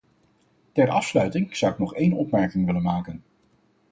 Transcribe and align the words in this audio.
Ter 0.73 0.89
afsluiting 0.89 1.55
zou 1.55 1.71
ik 1.71 1.77
nog 1.79 1.95
één 1.95 2.13
opmerking 2.13 2.65
willen 2.65 2.81
maken. 2.81 3.23